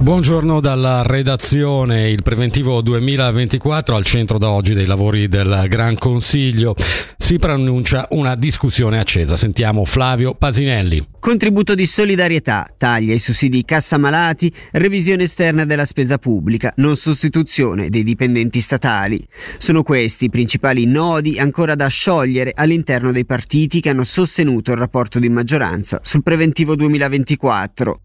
Buongiorno 0.00 0.60
dalla 0.60 1.02
redazione, 1.02 2.08
il 2.10 2.22
preventivo 2.22 2.80
2024 2.80 3.94
al 3.94 4.02
centro 4.02 4.38
da 4.38 4.48
oggi 4.48 4.72
dei 4.72 4.86
lavori 4.86 5.28
del 5.28 5.66
Gran 5.68 5.94
Consiglio. 5.98 6.74
Si 7.18 7.38
preannuncia 7.38 8.06
una 8.12 8.34
discussione 8.34 8.98
accesa. 8.98 9.36
Sentiamo 9.36 9.84
Flavio 9.84 10.34
Pasinelli. 10.34 11.06
Contributo 11.20 11.74
di 11.74 11.84
solidarietà, 11.84 12.66
taglia 12.78 13.12
i 13.12 13.18
sussidi 13.18 13.62
cassa 13.62 13.98
malati, 13.98 14.50
revisione 14.72 15.24
esterna 15.24 15.66
della 15.66 15.84
spesa 15.84 16.16
pubblica, 16.16 16.72
non 16.76 16.96
sostituzione 16.96 17.90
dei 17.90 18.02
dipendenti 18.02 18.62
statali. 18.62 19.22
Sono 19.58 19.82
questi 19.82 20.24
i 20.24 20.30
principali 20.30 20.86
nodi 20.86 21.38
ancora 21.38 21.74
da 21.74 21.88
sciogliere 21.88 22.52
all'interno 22.54 23.12
dei 23.12 23.26
partiti 23.26 23.82
che 23.82 23.90
hanno 23.90 24.04
sostenuto 24.04 24.70
il 24.70 24.78
rapporto 24.78 25.18
di 25.18 25.28
maggioranza 25.28 26.00
sul 26.02 26.22
preventivo 26.22 26.74
2024. 26.74 28.00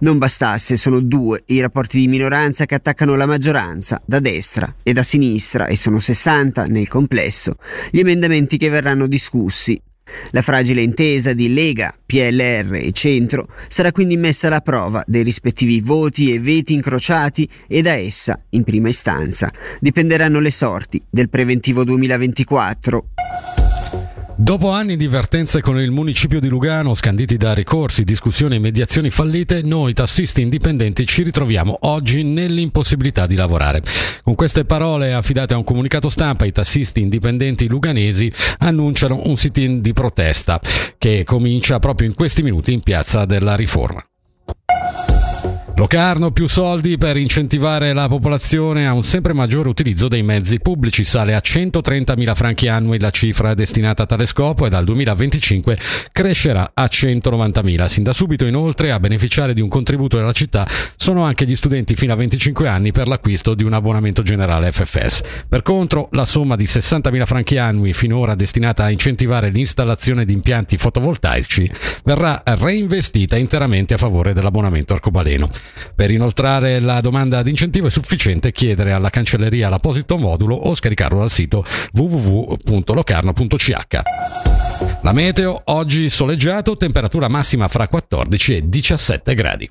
Non 0.00 0.18
bastasse, 0.18 0.76
sono 0.76 1.00
due 1.00 1.42
i 1.46 1.60
rapporti 1.60 1.98
di 1.98 2.08
minoranza 2.08 2.66
che 2.66 2.74
attaccano 2.74 3.16
la 3.16 3.26
maggioranza, 3.26 4.00
da 4.04 4.20
destra 4.20 4.74
e 4.82 4.92
da 4.92 5.02
sinistra, 5.02 5.66
e 5.66 5.76
sono 5.76 5.98
60 5.98 6.64
nel 6.66 6.88
complesso, 6.88 7.56
gli 7.90 7.98
emendamenti 7.98 8.56
che 8.56 8.68
verranno 8.68 9.06
discussi. 9.06 9.80
La 10.30 10.42
fragile 10.42 10.82
intesa 10.82 11.32
di 11.32 11.52
Lega, 11.52 11.94
PLR 12.04 12.74
e 12.74 12.92
Centro 12.92 13.48
sarà 13.68 13.92
quindi 13.92 14.16
messa 14.16 14.46
alla 14.46 14.60
prova 14.60 15.04
dei 15.06 15.22
rispettivi 15.22 15.80
voti 15.80 16.32
e 16.32 16.40
veti 16.40 16.72
incrociati 16.72 17.48
e 17.66 17.82
da 17.82 17.92
essa, 17.92 18.42
in 18.50 18.64
prima 18.64 18.88
istanza, 18.88 19.52
dipenderanno 19.80 20.40
le 20.40 20.50
sorti 20.50 21.02
del 21.08 21.28
preventivo 21.28 21.84
2024. 21.84 23.17
Dopo 24.40 24.70
anni 24.70 24.96
di 24.96 25.08
vertenze 25.08 25.60
con 25.60 25.80
il 25.80 25.90
municipio 25.90 26.38
di 26.38 26.46
Lugano, 26.46 26.94
scanditi 26.94 27.36
da 27.36 27.54
ricorsi, 27.54 28.04
discussioni 28.04 28.54
e 28.54 28.60
mediazioni 28.60 29.10
fallite, 29.10 29.62
noi 29.62 29.94
tassisti 29.94 30.42
indipendenti 30.42 31.04
ci 31.08 31.24
ritroviamo 31.24 31.76
oggi 31.80 32.22
nell'impossibilità 32.22 33.26
di 33.26 33.34
lavorare. 33.34 33.82
Con 34.22 34.36
queste 34.36 34.64
parole 34.64 35.12
affidate 35.12 35.54
a 35.54 35.56
un 35.56 35.64
comunicato 35.64 36.08
stampa, 36.08 36.44
i 36.44 36.52
tassisti 36.52 37.00
indipendenti 37.00 37.66
luganesi 37.66 38.32
annunciano 38.58 39.22
un 39.24 39.36
sit-in 39.36 39.80
di 39.80 39.92
protesta 39.92 40.60
che 40.98 41.24
comincia 41.24 41.80
proprio 41.80 42.06
in 42.06 42.14
questi 42.14 42.44
minuti 42.44 42.72
in 42.72 42.80
piazza 42.80 43.24
della 43.24 43.56
Riforma. 43.56 44.07
Locarno 45.78 46.32
più 46.32 46.48
soldi 46.48 46.98
per 46.98 47.16
incentivare 47.16 47.92
la 47.92 48.08
popolazione 48.08 48.88
a 48.88 48.92
un 48.92 49.04
sempre 49.04 49.32
maggiore 49.32 49.68
utilizzo 49.68 50.08
dei 50.08 50.24
mezzi 50.24 50.58
pubblici. 50.58 51.04
Sale 51.04 51.36
a 51.36 51.40
130.000 51.40 52.34
franchi 52.34 52.66
annui 52.66 52.98
la 52.98 53.10
cifra 53.10 53.54
destinata 53.54 54.02
a 54.02 54.06
tale 54.06 54.26
scopo 54.26 54.66
e 54.66 54.70
dal 54.70 54.84
2025 54.84 55.78
crescerà 56.10 56.72
a 56.74 56.82
190.000. 56.82 57.86
Sin 57.86 58.02
da 58.02 58.12
subito 58.12 58.44
inoltre 58.44 58.90
a 58.90 58.98
beneficiare 58.98 59.54
di 59.54 59.60
un 59.60 59.68
contributo 59.68 60.16
della 60.16 60.32
città 60.32 60.66
sono 60.96 61.22
anche 61.22 61.46
gli 61.46 61.54
studenti 61.54 61.94
fino 61.94 62.12
a 62.12 62.16
25 62.16 62.66
anni 62.66 62.90
per 62.90 63.06
l'acquisto 63.06 63.54
di 63.54 63.62
un 63.62 63.72
abbonamento 63.72 64.22
generale 64.22 64.72
FFS. 64.72 65.22
Per 65.48 65.62
contro 65.62 66.08
la 66.10 66.24
somma 66.24 66.56
di 66.56 66.64
60.000 66.64 67.24
franchi 67.24 67.56
annui 67.56 67.92
finora 67.92 68.34
destinata 68.34 68.82
a 68.82 68.90
incentivare 68.90 69.50
l'installazione 69.50 70.24
di 70.24 70.32
impianti 70.32 70.76
fotovoltaici 70.76 71.70
verrà 72.02 72.42
reinvestita 72.44 73.36
interamente 73.36 73.94
a 73.94 73.98
favore 73.98 74.32
dell'abbonamento 74.32 74.92
arcobaleno. 74.92 75.48
Per 75.94 76.10
inoltrare 76.10 76.80
la 76.80 77.00
domanda 77.00 77.42
di 77.42 77.50
incentivo 77.50 77.86
è 77.86 77.90
sufficiente 77.90 78.52
chiedere 78.52 78.92
alla 78.92 79.10
cancelleria 79.10 79.68
l'apposito 79.68 80.18
modulo 80.18 80.54
o 80.54 80.74
scaricarlo 80.74 81.18
dal 81.18 81.30
sito 81.30 81.64
www.locarno.ch. 81.92 84.00
La 85.02 85.12
meteo 85.12 85.62
oggi 85.66 86.08
soleggiato, 86.08 86.76
temperatura 86.76 87.28
massima 87.28 87.68
fra 87.68 87.88
14 87.88 88.56
e 88.56 88.68
17 88.68 89.34
gradi. 89.34 89.70